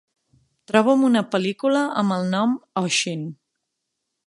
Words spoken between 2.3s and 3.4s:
nom Oshin